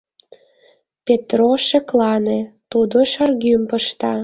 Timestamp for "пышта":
3.69-4.13